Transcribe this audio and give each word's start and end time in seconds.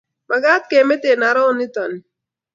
Makat 0.29 0.63
kemete 0.69 1.09
arot 1.29 1.55
nito 1.57 1.83
ni 1.89 1.99